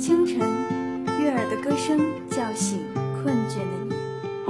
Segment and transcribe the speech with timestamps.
[0.00, 0.38] 清晨，
[1.20, 2.78] 悦耳的歌声叫醒
[3.22, 3.94] 困倦的你；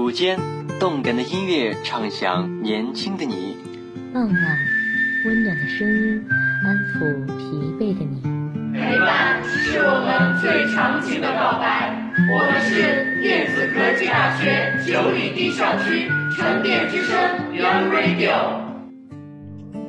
[0.00, 0.38] 午间，
[0.79, 3.56] 动感的音乐唱响年轻的你；
[4.14, 4.58] 傍晚，
[5.26, 6.24] 温暖的声音
[6.64, 8.22] 安抚疲惫的你。
[8.72, 11.98] 陪伴是我们最长情的告白。
[12.32, 17.19] 我们是电子科技大学九里堤校区沉淀之声
[17.52, 18.60] Young Radio。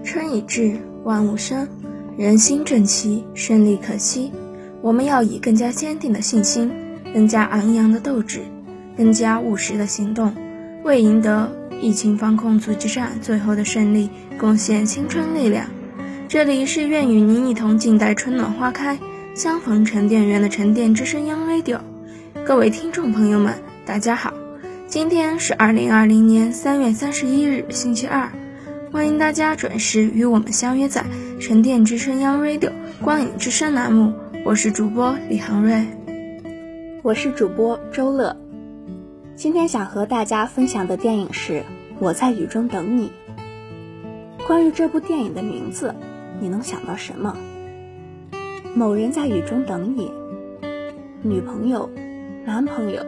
[0.03, 1.67] 春已至，万物生，
[2.17, 4.31] 人心正气，胜利可期。
[4.81, 6.71] 我们要以更加坚定的信心，
[7.13, 8.41] 更加昂扬的斗志，
[8.97, 10.33] 更加务实的行动，
[10.83, 15.67] 为赢得疫情防控阻击战最后的胜利，贡献青春力量。
[16.27, 18.97] 这里是愿与您一同静待春暖花开，
[19.35, 21.79] 相逢沉淀园的沉淀之声 Young Radio。
[22.43, 23.53] 各位听众朋友们，
[23.85, 24.33] 大家好，
[24.87, 28.31] 今天是二零二零年三月三十一日，星期二，
[28.91, 31.05] 欢迎大家准时与我们相约在
[31.39, 34.13] 沉淀之声 Young Radio 光影之声栏目。
[34.43, 35.85] 我是主播李航瑞，
[37.01, 38.35] 我是主播周乐。
[39.33, 41.53] 今天想和大家分享的电影是
[41.99, 43.09] 《我在雨中等你》。
[44.45, 45.95] 关于这部电影的名字，
[46.41, 47.37] 你能想到什么？
[48.75, 50.11] 某人在雨中等你，
[51.21, 51.89] 女朋友、
[52.45, 53.01] 男朋友，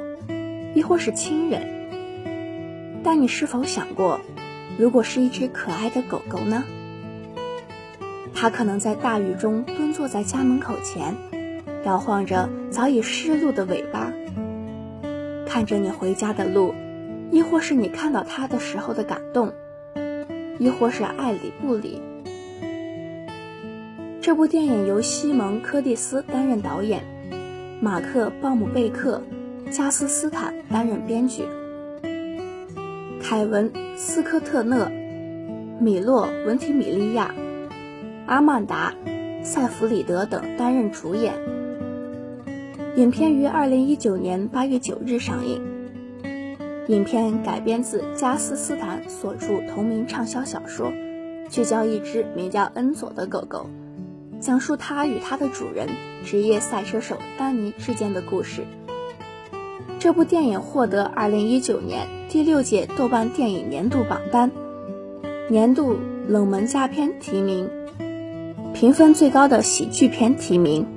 [0.73, 1.61] 亦或是亲人？
[3.04, 4.22] 但你是否想过，
[4.78, 6.64] 如果是一只可爱的狗狗呢？
[8.34, 11.16] 它可能在大雨中蹲坐在家门口前，
[11.86, 14.12] 摇晃着早已湿漉的尾巴，
[15.46, 16.74] 看着你回家的路，
[17.32, 19.54] 亦或是你看到它的时候的感动，
[20.58, 22.02] 亦或是爱理不理。
[24.20, 27.04] 这部电影由西蒙·柯蒂斯担任导演，
[27.80, 29.22] 马克·鲍姆贝克、
[29.70, 31.44] 加斯斯坦担任编剧，
[33.24, 34.92] 凯文·斯科特勒、
[35.80, 37.34] 米洛·文提米利亚。
[38.26, 38.94] 阿曼达·
[39.46, 41.34] 塞弗里德等担任主演。
[42.98, 45.62] 影片于二零一九年八月九日上映。
[46.90, 50.92] 影片改编自加斯斯坦所著同名畅销小说，
[51.50, 53.70] 聚焦一只名叫恩佐的狗狗，
[54.42, 55.88] 讲述它与它的主人
[56.26, 58.64] 职业赛车手丹尼之间的故事。
[59.98, 64.49] 这部电影获得二零一九年第六届豆瓣电影年度榜单
[65.52, 67.70] 年度冷门佳片提名。
[68.73, 70.88] 评分最高的喜剧片提名。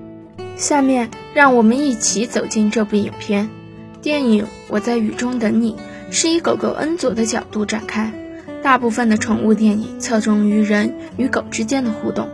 [0.57, 3.51] 下面让我们一起走进这部影片。
[4.01, 5.75] 电影《我在雨中等你》
[6.11, 8.11] 是以狗狗恩佐的角度展开。
[8.63, 12.31] 大部分的宠物电影侧重于人与狗之间的互动，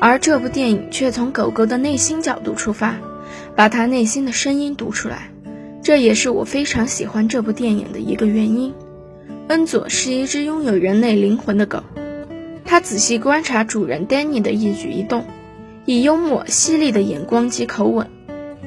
[0.00, 2.96] 而这部电影却从狗狗的内心角度出发，
[3.56, 5.30] 把它内心的声音读出来。
[5.84, 8.72] 这也是我非常喜欢这部电影的一个原因。
[9.48, 11.84] 恩佐是一只拥有人类灵魂的狗。
[12.64, 15.26] 它仔细观察主人 Danny 的一举一动，
[15.84, 18.08] 以幽默犀利的眼光及口吻，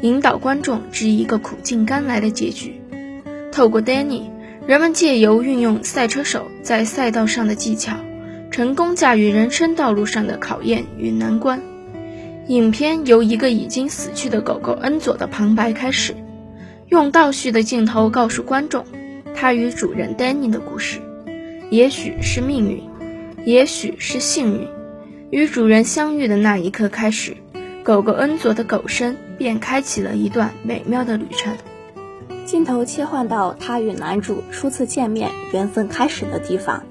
[0.02, 2.80] 引导观众至一个苦尽甘来的结局。
[3.52, 4.30] 透过 Danny，
[4.68, 7.98] 人们借由运用赛车手在赛道上的技巧，
[8.52, 11.60] 成功驾驭人生道路上的考验与难关。
[12.48, 16.14] 影片由一个已经死去的狗狗恩佐的旁白开始，
[16.90, 18.86] 用倒叙的镜头告诉观众，
[19.36, 21.00] 他与主人 Danny 的故事，
[21.70, 22.82] 也许是命运。
[23.44, 24.68] 也许是幸运，
[25.30, 27.36] 与主人相遇的那一刻开始，
[27.84, 31.56] 狗狗恩佐的狗生便开启了一段美妙的旅程。
[32.46, 36.84] 镜头切换到他与男主初次见面、缘分开始的地方。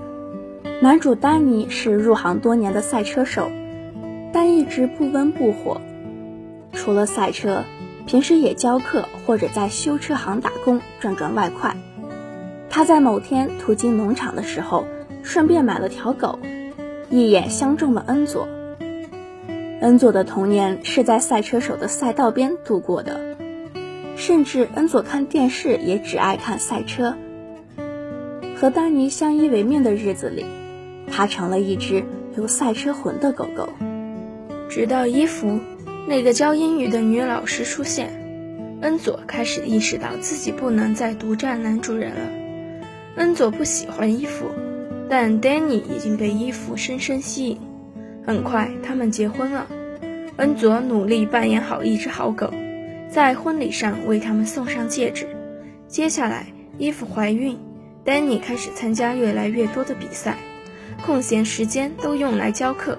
[0.82, 3.50] 男主丹尼是入行多年的赛车手，
[4.32, 5.80] 但一直不温不火。
[6.72, 7.64] 除了赛车，
[8.06, 11.76] 平时也教课或者在修车行打工赚赚外快。
[12.70, 14.86] 他在某天途经农场的时候。
[15.22, 16.38] 顺便买了条狗，
[17.10, 18.46] 一眼相中了恩佐。
[19.80, 23.20] 恩佐的童年是在赛车手的赛道边度过的，
[24.14, 27.16] 甚至恩佐看电视也只爱看赛车。
[28.56, 30.46] 和丹尼相依为命的日子里，
[31.10, 32.04] 他成了一只
[32.36, 33.68] 有赛车魂的狗狗。
[34.68, 35.58] 直到伊芙，
[36.06, 38.10] 那个教英语的女老师出现，
[38.80, 42.20] 恩佐开始意识到自己不能再独占男主人了。
[43.16, 44.46] 恩佐不喜欢伊芙。
[45.08, 47.60] 但 Danny 已经被伊芙深深吸引，
[48.26, 49.68] 很快他们结婚了。
[50.36, 52.52] 恩佐努力扮演好一只好狗，
[53.08, 55.28] 在婚礼上为他们送上戒指。
[55.86, 57.56] 接下来，伊芙怀孕
[58.04, 60.38] ，Danny 开始参加越来越多的比赛，
[61.04, 62.98] 空闲时间都用来教课。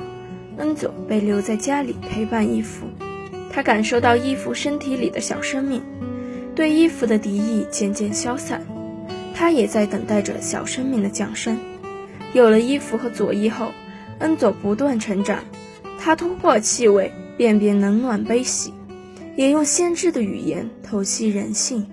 [0.58, 2.88] 恩佐被留在家里陪伴伊芙，
[3.52, 5.82] 他感受到伊芙身体里的小生命，
[6.56, 8.62] 对伊芙的敌意渐渐消散，
[9.34, 11.58] 他也在等待着小生命的降生。
[12.34, 13.72] 有了伊芙和佐伊后，
[14.20, 15.44] 恩佐不断成长。
[16.00, 18.74] 他突破气味，辨别冷暖悲喜，
[19.36, 21.86] 也用先知的语言透析人性。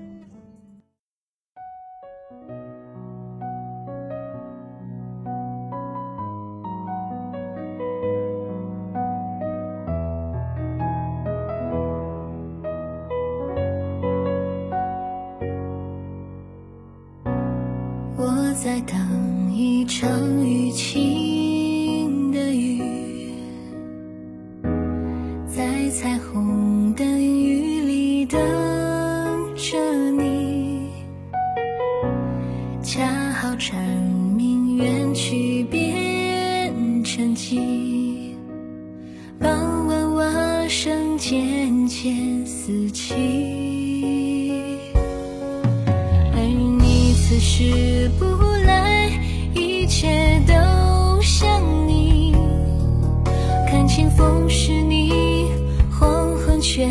[39.41, 43.15] 傍晚蛙声渐渐四起。
[46.33, 46.41] 而
[46.81, 48.25] 你此时不
[48.65, 49.11] 来，
[49.55, 50.55] 一切都
[51.21, 52.35] 像你。
[53.67, 55.51] 看清风是你，
[55.91, 56.87] 黄昏却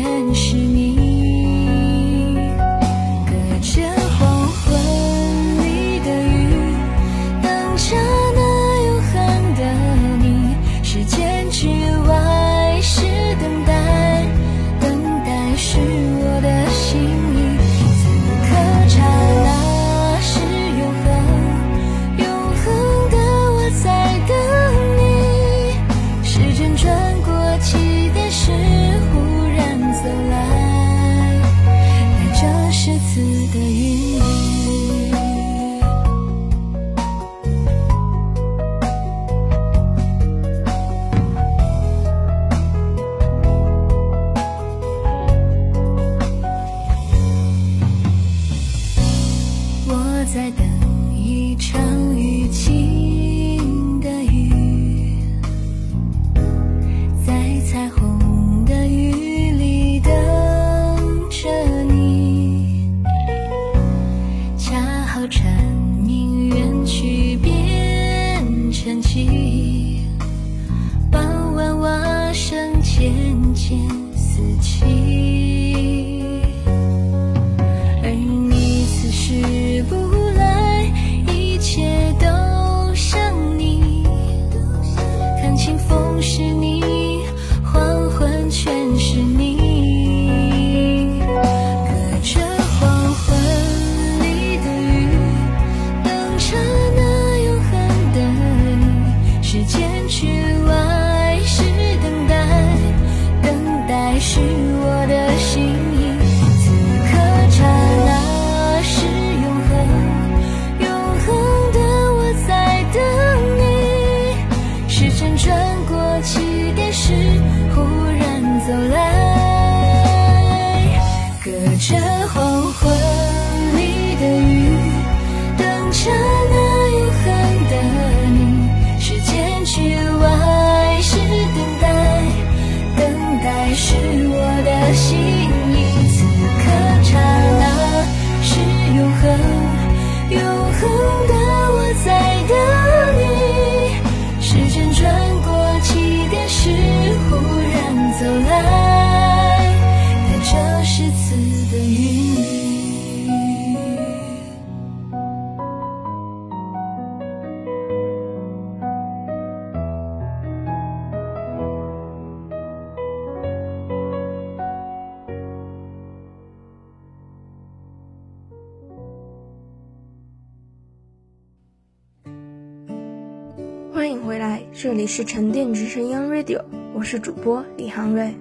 [174.84, 176.60] 这里是沉淀之声 Young Radio，
[176.92, 178.34] 我是主播李航瑞，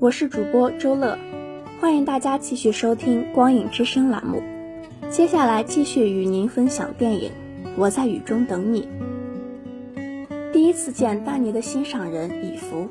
[0.00, 1.16] 我是主播周乐，
[1.80, 4.42] 欢迎大家继续收听光影之声栏目。
[5.08, 7.30] 接下来继续与您分享电影
[7.76, 8.88] 《我在雨中等你》。
[10.52, 12.88] 第一次见丹尼的心上人以弗，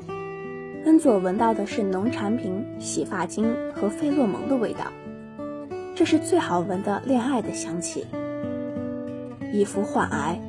[0.86, 4.90] 恩佐闻到的是农产品、洗发精和费洛蒙的味道，
[5.94, 8.06] 这是最好闻的恋爱的香气。
[9.52, 10.40] 以弗患癌。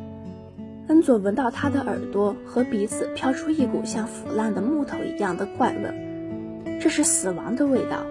[0.90, 8.04] 恩佐闻到他的耳朵和鼻子飘出一股像腐烂的木头一样的怪味，这是死亡的味道。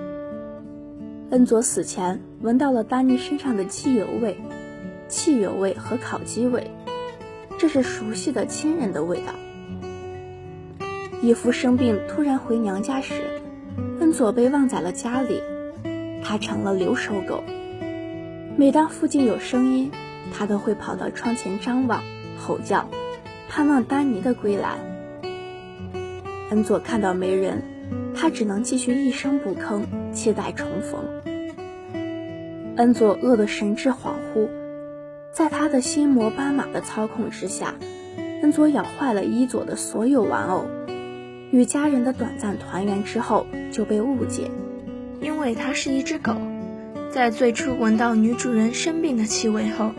[1.30, 4.38] 恩佐死前闻到了丹尼身上的汽油味、
[5.08, 6.70] 汽油味和烤鸡味，
[7.58, 9.32] 这是熟悉的亲人的味道。
[11.20, 13.24] 伊芙生病突然回娘家时，
[13.98, 15.42] 恩佐被忘在了家里，
[16.22, 17.42] 他成了留守狗。
[18.56, 19.90] 每当附近有声音，
[20.32, 22.00] 他都会跑到窗前张望。
[22.38, 22.88] 吼叫，
[23.48, 24.78] 盼望丹尼的归来。
[26.50, 27.62] 恩佐看到没人，
[28.14, 31.04] 他只能继续一声不吭，期待重逢。
[32.76, 34.48] 恩佐饿得神志恍惚，
[35.32, 37.74] 在他的心魔斑马的操控之下，
[38.40, 40.64] 恩佐咬坏了伊佐的所有玩偶。
[41.50, 44.50] 与家人的短暂团圆之后，就被误解，
[45.20, 46.34] 因为它是一只狗。
[47.10, 49.92] 在最初闻到女主人生病的气味后，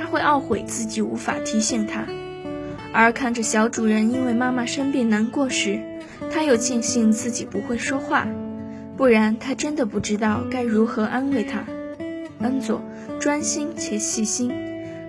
[0.00, 2.06] 他会懊悔自己无法提醒他；
[2.90, 5.78] 而看着小主人因为妈妈生病难过时，
[6.32, 8.26] 他又庆幸自己不会说话，
[8.96, 11.64] 不然他真的不知道该如何安慰他。
[12.38, 12.82] 恩佐
[13.20, 14.50] 专心且细心，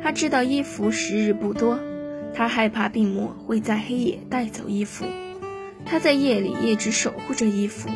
[0.04, 1.80] 他知道衣服时日不多，
[2.34, 5.06] 他害怕病魔会在黑夜带走衣服。
[5.86, 7.90] 他在夜里一直守护着衣服，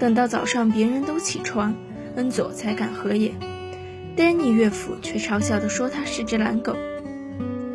[0.00, 1.76] 等到早上别人都起床，
[2.16, 3.51] 恩佐才敢合眼。
[4.16, 6.76] 丹尼岳父却嘲笑地说他是只懒狗。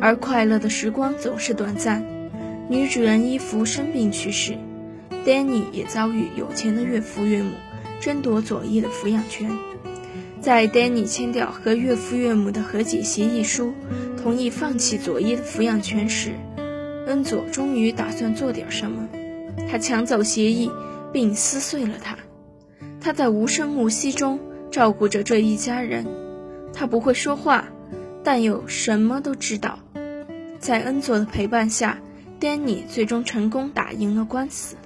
[0.00, 2.04] 而快乐的时光总是短暂，
[2.68, 4.56] 女主人伊芙生病去世，
[5.24, 7.50] 丹尼也遭遇有钱的岳父岳母
[8.00, 9.50] 争夺佐伊的抚养权。
[10.40, 13.72] 在丹尼签掉和岳父岳母的和解协议书，
[14.22, 16.30] 同意放弃佐伊的抚养权时，
[17.08, 19.08] 恩佐终于打算做点什么。
[19.68, 20.70] 他抢走协议，
[21.12, 22.16] 并撕碎了它。
[23.00, 24.38] 他在无声无息中
[24.70, 26.06] 照顾着这一家人。
[26.78, 27.64] 他不会说话，
[28.22, 29.80] 但又什么都知道。
[30.60, 31.98] 在恩佐的陪伴下，
[32.38, 34.76] 丹尼最终成功打赢了官司。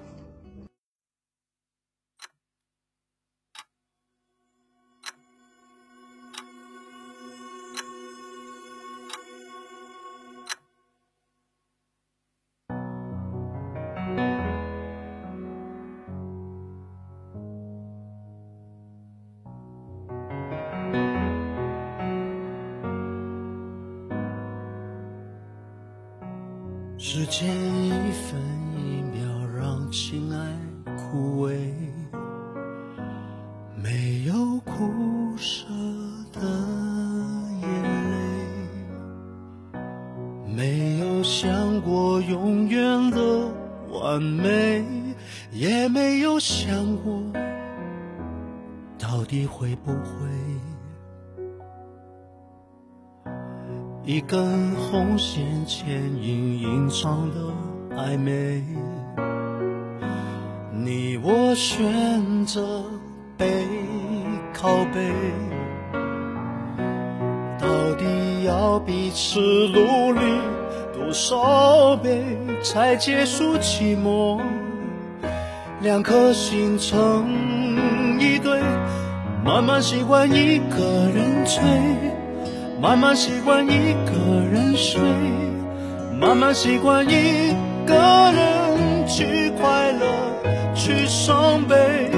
[54.05, 57.37] 一根红线牵引隐藏的
[57.97, 58.61] 暧昧，
[60.73, 62.83] 你我选择
[63.39, 63.47] 背
[64.53, 65.13] 靠背，
[67.61, 70.21] 到底要彼此努力
[70.93, 74.41] 多少倍才结束寂寞？
[75.81, 78.61] 两颗心成一对，
[79.45, 82.22] 慢慢习惯一个人追。
[82.83, 84.12] 慢慢习惯一个
[84.53, 85.01] 人睡，
[86.19, 87.55] 慢慢习惯一
[87.87, 87.95] 个
[88.33, 90.05] 人去快乐，
[90.75, 92.11] 去伤悲，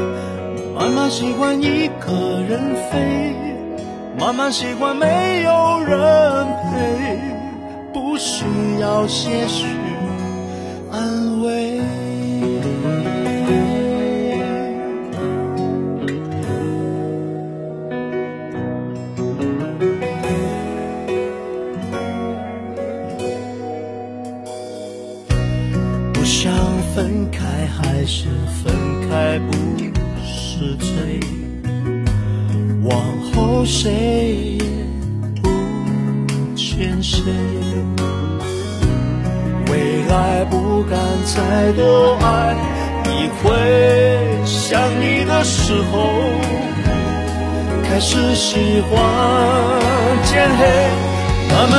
[0.75, 3.37] 慢慢习惯一个人飞，
[4.19, 7.21] 慢慢习惯没有人陪，
[7.93, 8.47] 不需
[8.81, 9.67] 要些许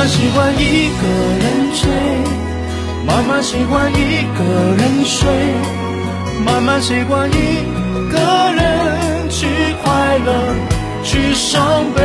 [0.06, 1.06] 习惯一个
[1.42, 1.90] 人追，
[3.06, 3.94] 慢慢习惯一
[4.38, 4.44] 个
[4.76, 5.28] 人睡。
[6.44, 7.32] 慢慢习惯一
[8.12, 8.18] 个
[8.54, 9.46] 人去
[9.82, 10.54] 快乐，
[11.02, 12.02] 去伤悲；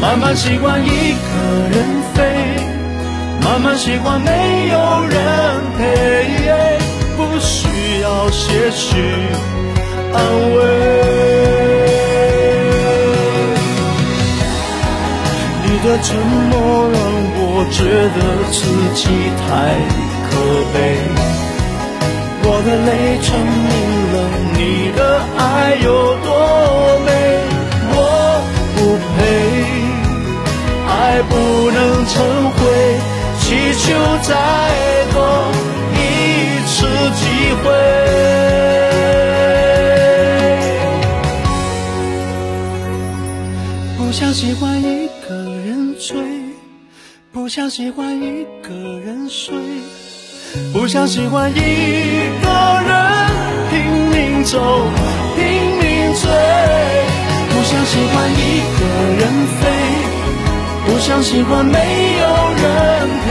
[0.00, 2.22] 慢慢习惯一个人飞，
[3.42, 6.78] 慢慢习惯没有人陪，
[7.16, 8.96] 不需要些许
[10.12, 10.22] 安
[10.56, 10.95] 慰。
[16.02, 16.52] 沉默
[16.92, 16.98] 让
[17.38, 17.78] 我觉
[18.14, 18.18] 得
[18.52, 18.58] 自
[18.94, 19.00] 己
[19.42, 19.44] 太
[20.28, 20.30] 可
[20.72, 20.76] 悲。
[22.48, 22.88] 我的泪
[23.22, 23.28] 证
[23.66, 23.74] 明
[24.12, 24.14] 了
[24.54, 24.58] 你
[24.96, 24.98] 的
[25.36, 25.40] 爱
[25.82, 25.86] 有
[26.24, 26.28] 多
[27.04, 27.08] 美，
[27.92, 27.98] 我
[28.76, 28.78] 不
[29.16, 29.18] 配，
[30.88, 30.94] 爱
[31.28, 31.32] 不
[31.72, 31.76] 能
[32.06, 32.14] 成
[32.52, 32.58] 灰，
[33.40, 33.44] 祈
[33.82, 33.84] 求
[34.22, 34.28] 再
[35.12, 35.16] 多
[35.92, 35.96] 一
[36.68, 36.74] 次
[37.16, 37.20] 机
[37.62, 37.64] 会。
[43.98, 44.95] 不想喜欢一，
[47.46, 49.54] 不想喜欢一个人睡。
[50.72, 51.54] 不想喜欢一
[52.42, 52.48] 个
[52.88, 53.30] 人
[53.70, 53.78] 拼
[54.10, 54.58] 命走，
[55.36, 55.44] 拼
[55.78, 56.28] 命追。
[57.48, 58.42] 不想喜欢一
[58.80, 58.82] 个
[59.20, 59.62] 人飞，
[60.86, 61.78] 不想喜欢没
[62.18, 62.26] 有
[62.60, 63.30] 人陪，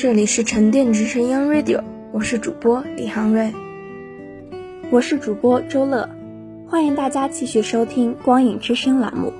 [0.00, 3.52] 这里是沉淀之声 Young Radio，我是主播李航瑞，
[4.92, 6.08] 我是主播周乐，
[6.68, 9.32] 欢迎大家继续收听光影之声栏目。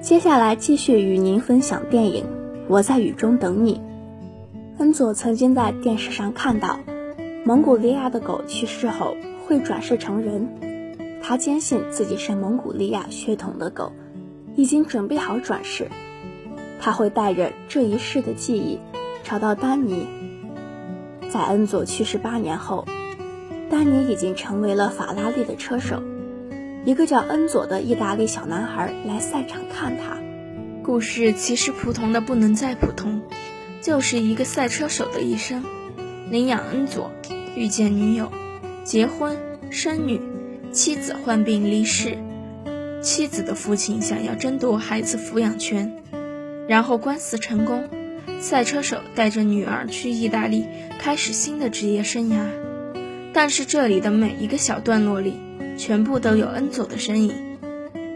[0.00, 2.24] 接下来继续与您分享电影
[2.66, 3.74] 《我在雨中等你》。
[4.78, 6.80] 恩佐曾经在电视上看到，
[7.44, 9.14] 蒙古利亚的狗去世后
[9.46, 10.48] 会转世成人，
[11.22, 13.92] 他坚信自己是蒙古利亚血统的狗，
[14.56, 15.88] 已经准备好转世，
[16.80, 18.78] 他会带着这一世的记忆。
[19.30, 20.08] 找到丹尼，
[21.32, 22.84] 在恩佐去世八年后，
[23.70, 26.02] 丹尼已经成为了法拉利的车手。
[26.84, 30.18] 一个叫恩佐的意大利小男孩来赛场看他。
[30.82, 33.22] 故事其实普通的不能再普通，
[33.80, 35.62] 就是一个赛车手的一生：
[36.28, 37.12] 领养恩佐，
[37.54, 38.32] 遇见女友，
[38.82, 39.36] 结婚，
[39.70, 40.20] 生女，
[40.72, 42.18] 妻子患病离世，
[43.00, 46.02] 妻子的父亲想要争夺孩子抚养权，
[46.66, 47.88] 然后官司成功。
[48.40, 50.64] 赛车手带着女儿去意大利
[50.98, 52.46] 开始新的职业生涯，
[53.34, 55.34] 但是这里的每一个小段落里，
[55.76, 57.34] 全部都有恩佐的身影。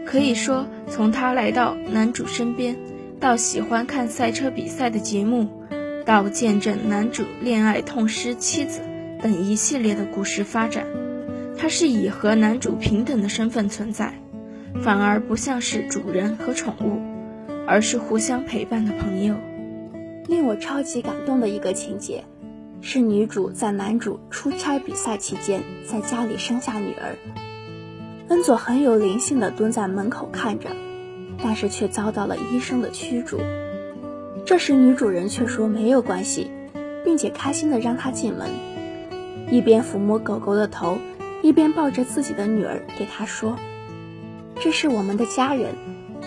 [0.03, 2.75] 可以说，从他来到男主身边，
[3.19, 5.47] 到喜欢看赛车比赛的节目，
[6.05, 8.81] 到见证男主恋爱痛失妻子
[9.21, 10.85] 等一系列的故事发展，
[11.55, 14.13] 他是以和男主平等的身份存在，
[14.81, 16.99] 反而不像是主人和宠物，
[17.67, 19.35] 而是互相陪伴的朋友。
[20.27, 22.23] 令我超级感动的一个情节，
[22.81, 27.15] 是女主在男主出差比赛期间，在家里生下女儿。
[28.29, 30.69] 恩佐很有灵性的蹲在门口看着，
[31.43, 33.39] 但是却遭到了医生的驱逐。
[34.45, 36.49] 这时女主人却说没有关系，
[37.03, 38.49] 并且开心的让他进门，
[39.51, 40.97] 一边抚摸狗狗的头，
[41.43, 43.55] 一边抱着自己的女儿，对他说
[44.59, 45.75] ：“这是我们的家人，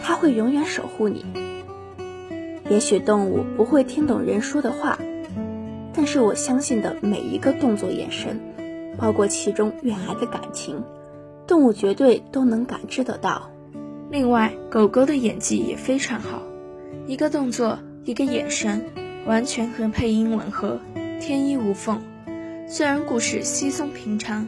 [0.03, 1.25] 他会永远守护你。”
[2.71, 4.99] 也许动物不会听懂人说的话，
[5.95, 8.39] 但是我相信的每一个动作、眼神，
[8.99, 10.85] 包括其中蕴含的感情，
[11.47, 13.51] 动物绝对都能感知得到。
[14.11, 16.43] 另外，狗狗的演技也非常好，
[17.07, 18.85] 一个动作，一个眼神，
[19.27, 20.79] 完全和配音吻合，
[21.21, 22.03] 天衣无缝。
[22.67, 24.47] 虽然故事稀松平常，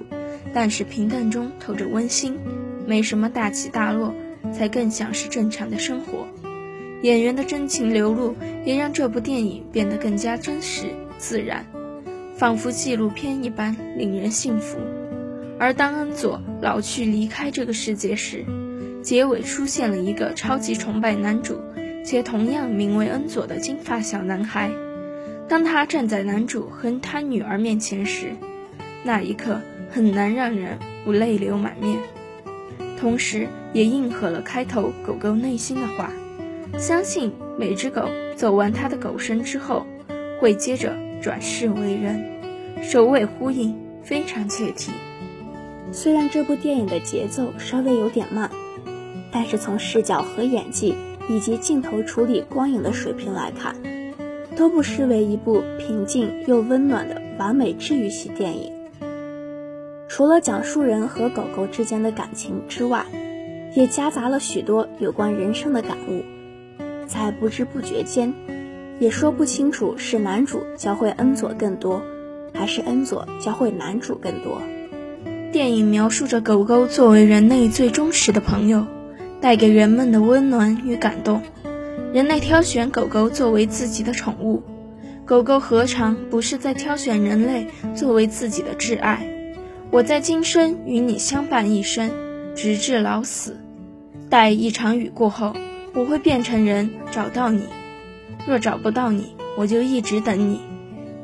[0.52, 2.38] 但是平淡中透着温馨，
[2.87, 4.12] 没什么大起大落，
[4.52, 6.26] 才更像是正常的生活。
[7.03, 8.35] 演员的真情流露，
[8.65, 10.87] 也让这部电影变得更加真实
[11.19, 11.65] 自然，
[12.37, 14.79] 仿佛纪录片一般，令人信服。
[15.59, 18.45] 而当恩佐老去离开这个世界时，
[19.03, 21.59] 结尾出现了一个超级崇拜男主，
[22.05, 24.71] 且同样名为恩佐的金发小男孩。
[25.49, 28.33] 当他站在男主和他女儿面前时，
[29.03, 29.61] 那一刻
[29.91, 31.99] 很难让人不泪流满面，
[32.99, 36.13] 同时也应和了开头狗狗内心的话。
[36.78, 39.87] 相信每只狗走完它的狗生之后，
[40.40, 42.24] 会接着转世为人，
[42.83, 44.92] 首尾呼应，非常切题。
[45.92, 48.50] 虽然这部电影的节奏稍微有点慢，
[49.30, 50.94] 但是从视角和演技
[51.28, 53.74] 以及镜头处理、光影的水平来看，
[54.56, 58.72] 都不失为一部平静又温暖的完美治愈系电影。
[60.09, 63.04] 除了讲述人和狗狗之间的感情之外，
[63.74, 66.22] 也夹杂了许多有关人生的感悟。
[67.12, 68.33] 在不知不觉间，
[69.01, 72.01] 也说不清楚是男主教会恩佐更多，
[72.55, 74.62] 还是恩佐教会男主更多。
[75.51, 78.87] 电影描述着狗狗作为人类最忠实的朋友，
[79.40, 81.42] 带给人们的温暖与感动。
[82.12, 84.62] 人类挑选狗狗作为自己的宠物，
[85.25, 89.27] 狗狗何尝不是在挑选人类作为自己的挚爱？
[89.90, 92.09] 我在今生与你相伴一生，
[92.55, 93.57] 直至老死。
[94.29, 95.53] 待一场雨过后。
[95.92, 97.64] 我会变成人找到你，
[98.46, 100.61] 若找不到你，我就一直等你。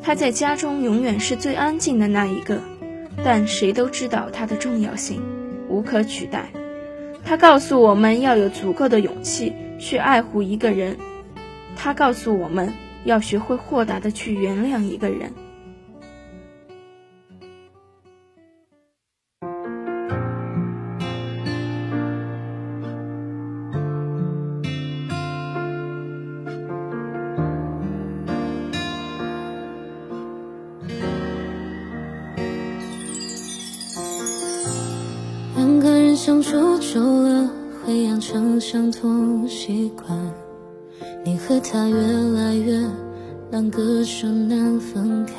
[0.02, 2.61] 他在家中永远是最安静的那一个，
[3.24, 5.22] 但谁都知道他的重要性，
[5.68, 6.50] 无可取代。
[7.24, 10.96] 他告诉我们要有足够的勇气去爱护一个人，
[11.76, 12.72] 他告诉我们
[13.05, 15.33] 要学会豁达的去原谅一个人。
[41.68, 42.79] 他越来越
[43.50, 45.35] 难割舍难分开。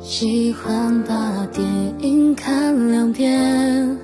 [0.00, 1.64] 喜欢把电
[2.00, 3.96] 影看两遍，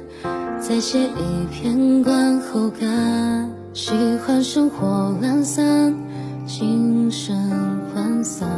[0.61, 3.51] 再写一篇观后感。
[3.73, 3.93] 喜
[4.25, 5.93] 欢生活懒散，
[6.47, 7.37] 精神
[7.95, 8.49] 涣散。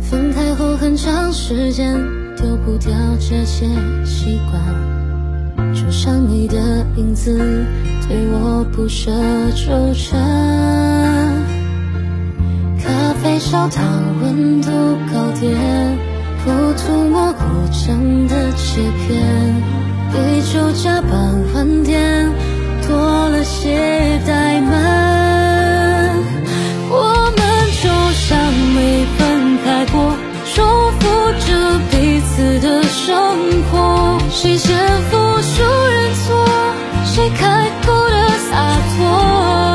[0.00, 1.94] 分开后很长时间
[2.36, 3.66] 丢不掉这些
[4.04, 4.60] 习惯，
[5.74, 6.56] 就像你的
[6.96, 7.36] 影子
[8.08, 9.10] 对我不舍
[9.54, 10.20] 纠缠。
[12.82, 13.82] 咖啡少糖，
[14.20, 14.70] 温度
[15.12, 15.52] 高点，
[16.44, 19.22] 不涂抹果酱的切片，
[20.12, 22.28] 杯酒加班晚点，
[22.86, 26.14] 多了些怠慢。
[26.90, 27.42] 我们
[27.82, 28.38] 就像
[28.74, 29.06] 没，
[30.54, 33.36] 重复着彼此的生
[33.70, 34.18] 活。
[34.30, 34.78] 谁先
[35.10, 36.46] 付出认错，
[37.04, 39.73] 谁开口的洒脱。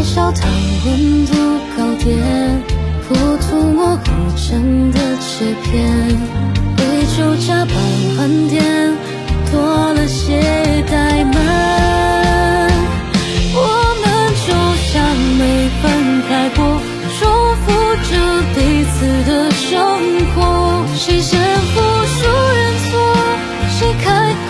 [0.00, 0.50] 咖啡少糖，
[0.86, 1.34] 温度
[1.76, 2.16] 高点，
[3.06, 5.76] 不涂抹果酱的切片，
[6.74, 6.80] 杯
[7.14, 7.74] 酒加班
[8.16, 8.64] 晚点，
[9.52, 10.40] 多了些
[10.88, 11.36] 怠慢。
[13.52, 13.58] 我
[14.00, 14.04] 们
[14.46, 14.48] 就
[14.88, 15.04] 像
[15.36, 15.40] 没
[15.82, 15.84] 分
[16.26, 16.58] 开过，
[17.18, 17.20] 重
[17.56, 17.68] 复
[18.08, 18.10] 着
[18.54, 18.58] 彼
[18.94, 18.96] 此
[19.30, 19.68] 的生
[20.34, 20.38] 活。
[20.96, 21.76] 谁先付
[22.16, 22.20] 出
[22.56, 22.58] 认
[22.88, 22.90] 错，
[23.78, 24.06] 谁开
[24.48, 24.49] 口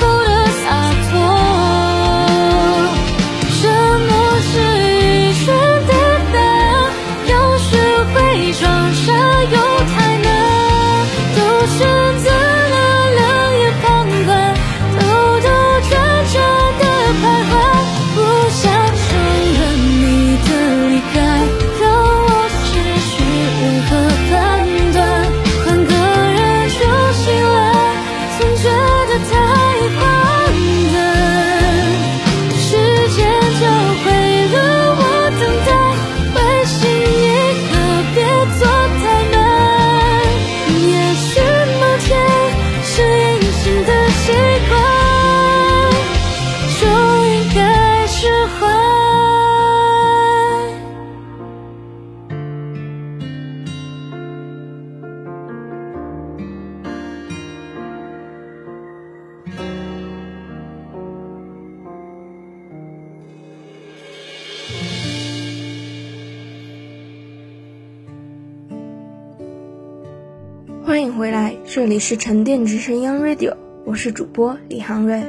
[71.72, 73.54] 这里是沉淀之声 Young Radio，
[73.84, 75.22] 我是主播李航瑞。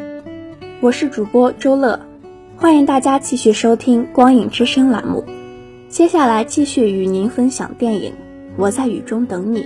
[0.81, 1.99] 我是主播周乐，
[2.57, 5.23] 欢迎大家继续收听《光影之声》栏目。
[5.87, 8.13] 接下来继续与您分享电影
[8.57, 9.59] 《我在雨中等你》。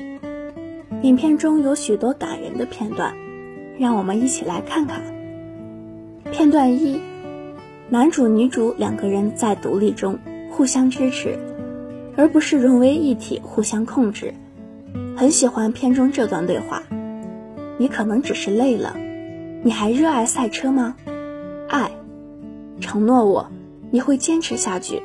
[1.01, 3.15] 影片中有许多感人的片段，
[3.79, 5.01] 让我们一起来看看。
[6.33, 6.99] 片段一：
[7.87, 10.19] 男主女主两个人在独立中
[10.51, 11.39] 互相支持，
[12.17, 14.33] 而不是融为一体互相控制。
[15.17, 16.83] 很喜欢片中这段对话
[17.77, 18.95] ：“你可能只是累了，
[19.63, 20.95] 你还热爱赛车吗？
[21.69, 21.91] 爱，
[22.79, 23.49] 承诺我，
[23.91, 25.01] 你会坚持下去。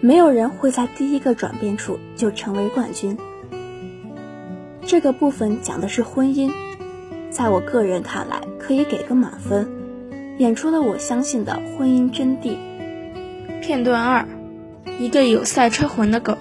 [0.00, 3.18] 没有人会在第一个转变处就成为冠军。
[4.86, 6.50] 这个部分讲的是婚姻，
[7.30, 9.68] 在我个人看来，可以给个满分，
[10.38, 12.56] 演出了我相信的婚姻真谛。
[13.60, 14.26] 片段二，
[14.98, 16.38] 一个有赛车魂的狗，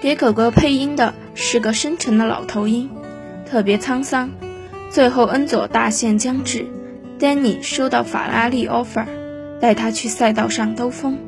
[0.00, 2.90] 给狗狗配音的是个深沉的老头音，
[3.46, 4.30] 特别沧桑。
[4.90, 6.66] 最后恩佐大限将至，
[7.18, 9.06] 丹尼收到法拉利 offer，
[9.58, 11.18] 带他去赛道上兜风。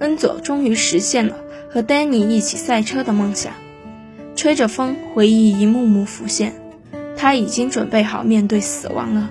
[0.00, 1.36] 恩佐终于实现了
[1.70, 3.52] 和丹尼一起赛车的梦想，
[4.34, 6.54] 吹着风，回忆一幕幕浮现。
[7.16, 9.30] 他已经准备好面对死亡了，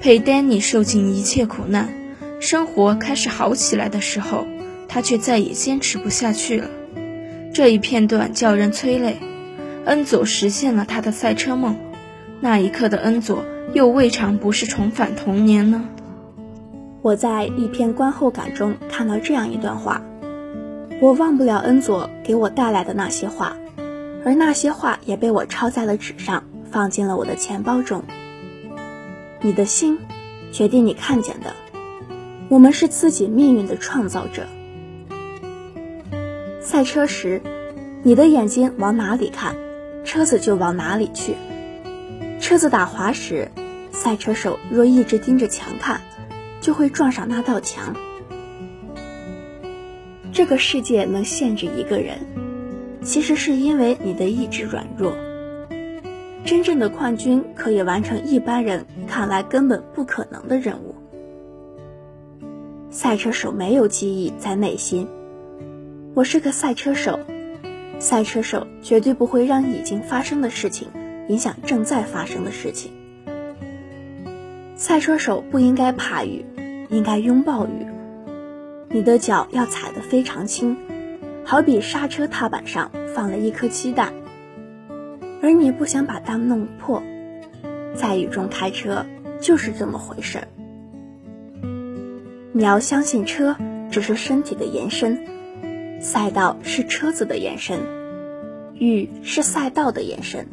[0.00, 1.92] 陪丹尼受尽一切苦难，
[2.38, 4.46] 生活开始好起来的时候，
[4.86, 6.70] 他却再也坚持不下去了。
[7.52, 9.16] 这一片段叫人催泪。
[9.88, 11.74] 恩佐实现了他的赛车梦，
[12.42, 15.88] 那一刻的恩佐又未尝不是重返童年呢？
[17.00, 20.02] 我在一篇观后感中看到这样一段话：
[21.00, 23.56] 我忘不了恩佐给我带来的那些话，
[24.26, 28.02] 而那些话也被我抄在了纸上，放进了我的钱包中。
[29.40, 29.98] 你的心
[30.52, 31.54] 决定你看见的，
[32.50, 34.42] 我们是自己命运的创造者。
[36.60, 37.40] 赛车时，
[38.02, 39.56] 你的眼睛往哪里看，
[40.08, 41.36] 车子就往哪里去。
[42.40, 43.50] 车子打滑时，
[43.92, 46.00] 赛车手若一直盯着墙看。
[46.60, 47.94] 就会撞上那道墙。
[50.32, 52.18] 这个世界能限制一个人，
[53.00, 55.16] 其实是因为你的意志软弱。
[56.44, 60.96] 真正的冠军可以完成一般人看来根本不可能的任务。
[62.90, 65.06] 赛车手没有记忆在内心。
[66.14, 67.20] 我是个赛车手，
[67.98, 70.88] 赛车手绝对不会让已经发生的事情
[71.28, 72.92] 影响正在发生的事情。
[74.76, 76.44] 赛车手不应该怕雨，
[76.88, 77.86] 应该拥抱雨。
[78.88, 80.76] 你的脚要踩得非常轻，
[81.44, 84.14] 好比刹车踏板上放了一颗鸡蛋，
[85.42, 87.02] 而你不想把它弄破。
[87.94, 89.04] 在雨中开车
[89.40, 90.48] 就是这么回事儿。
[92.52, 93.56] 你要相信，车
[93.90, 95.26] 只是身体的延伸，
[96.00, 97.80] 赛道是车子的延伸，
[98.74, 100.46] 雨是赛道的延伸，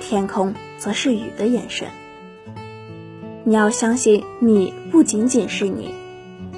[0.00, 1.86] 天空则是雨的延伸。
[3.44, 5.94] 你要相信，你不仅仅是你，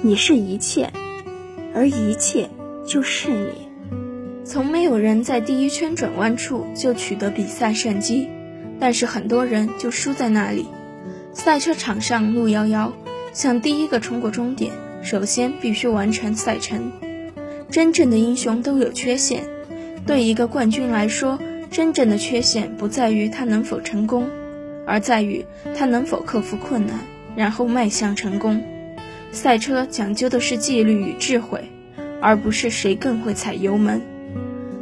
[0.01, 0.91] 你是一切，
[1.75, 2.49] 而一切
[2.87, 3.69] 就是你。
[4.43, 8.27] 从没有人在第一圈转弯处就取得比赛胜机，
[8.79, 10.65] 但是很多人就输在那里。
[11.33, 12.93] 赛车场上路遥遥，
[13.31, 16.91] 想第一个冲过终点，首先必须完成赛程。
[17.71, 19.43] 真正的英雄都有缺陷，
[20.05, 21.39] 对一个冠军来说，
[21.71, 24.27] 真正的缺陷不在于他能否成功。
[24.85, 25.45] 而在于
[25.77, 26.99] 他能否克服困难，
[27.35, 28.61] 然后迈向成功。
[29.31, 31.63] 赛车讲究的是纪律与智慧，
[32.19, 34.01] 而不是谁更会踩油门。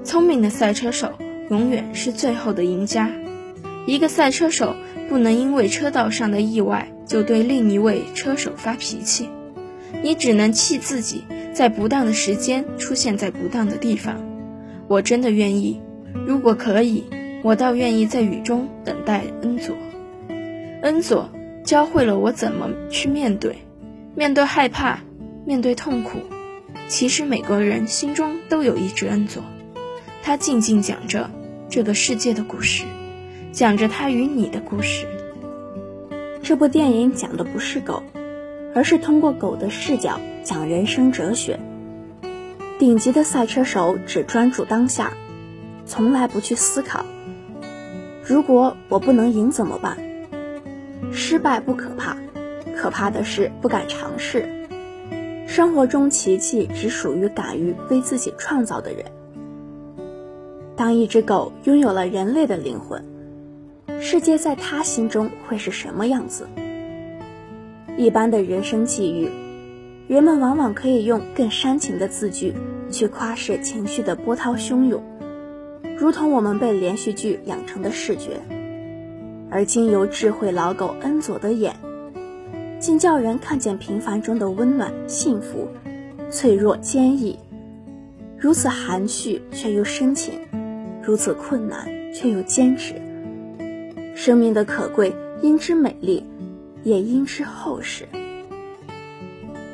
[0.04, 1.14] 聪明的赛车手
[1.52, 3.12] 永远是最后的赢家。
[3.86, 4.76] 一个赛车手
[5.10, 9.30] 不能因为车道上的意外就对另一位车手发脾气，
[10.02, 14.22] 你只能气自己在不当的时间出现在不当的地方。
[14.88, 15.80] 我真的愿意，
[16.26, 17.04] 如果可以，
[17.44, 19.76] 我倒愿意在雨中等待恩佐。
[20.82, 21.30] 恩佐
[21.64, 23.58] 教会了我怎么去面对，
[24.16, 25.00] 面对害怕，
[25.46, 26.20] 面对痛苦。
[26.88, 29.44] 其实每个人心中都有一只恩佐，
[30.24, 31.30] 他静静讲着
[31.70, 32.86] 这个世界的故事，
[33.52, 35.06] 讲着他与你的故事。
[36.42, 38.02] 这部电影讲的不是狗，
[38.76, 41.60] 而是通过狗的视角讲人生哲学。
[42.78, 45.12] 顶级的赛车手只专注当下，
[45.86, 47.04] 从来不去思考，
[48.24, 49.98] 如果我不能赢怎么办？
[51.12, 52.16] 失败不可怕，
[52.76, 54.48] 可怕的是不敢尝试。
[55.48, 59.06] 生活中奇迹只属于敢于为自己创造的人。
[60.76, 63.04] 当一只狗拥有了人类的灵魂，
[64.00, 66.48] 世界在他心中会是什么样子？
[68.00, 69.28] 一般的人生际遇，
[70.08, 72.54] 人们往往可以用更煽情的字句
[72.90, 75.04] 去夸示情绪的波涛汹涌，
[75.98, 78.40] 如同我们被连续剧养成的视觉。
[79.52, 81.76] 而经由智慧老狗恩佐的眼，
[82.80, 85.68] 竟叫人看见平凡中的温暖、幸福，
[86.30, 87.38] 脆弱、坚毅，
[88.38, 90.40] 如此含蓄却又深情，
[91.04, 92.94] 如此困难却又坚持。
[94.16, 96.24] 生命的可贵，因之美丽，
[96.84, 98.08] 也应知后事。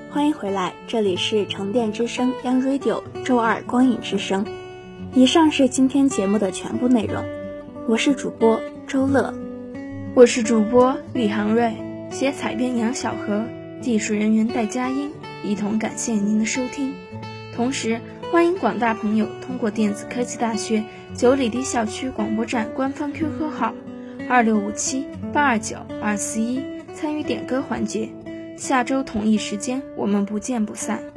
[0.10, 4.46] 欢迎回来，这里是成电之声 Young Radio，周二光影之声。
[5.14, 7.24] 以上是今天节目的全部内容。
[7.88, 9.34] 我是主播周乐，
[10.16, 11.74] 我是主播李航瑞，
[12.12, 13.44] 写采编杨小河，
[13.82, 15.12] 技术人员戴佳音，
[15.44, 16.94] 一同感谢您的收听。
[17.56, 18.00] 同时，
[18.32, 23.74] 欢迎广大朋友通过电子科技大学九里堤校区广播站官方 QQ 号
[24.30, 26.75] 二六五七八二九二四一。
[26.96, 28.10] 参与点歌环节。
[28.58, 31.15] 下周同一时间我们不见不散。